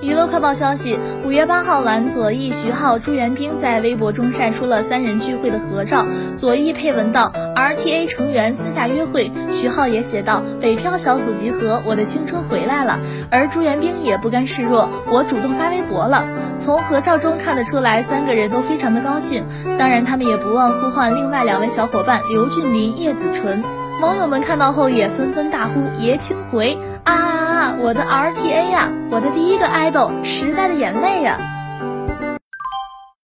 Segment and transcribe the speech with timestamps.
[0.00, 6.06] 娱乐快报消息：五月八号晚，左翼、徐浩、朱元冰在微博中晒出了三人聚会的合照。
[6.36, 16.28] 左翼配文道：“RTA 成员私下约会。”徐浩也写道：“北漂小组集合，我的青春回来了。”而朱元冰也不甘示弱：“我主动发微博了。”
[16.60, 19.44] 从合照中看得出来，三个人都非常的高兴。
[19.76, 23.64] 当然，他们也不忘呼唤另外两位小伙伴刘俊霖、叶子纯。
[24.00, 27.74] 网友们看到后也纷纷大呼：“爷青回啊啊啊！
[27.80, 31.36] 我的 RTA 呀，我的第一个 idol，时代的眼泪呀！”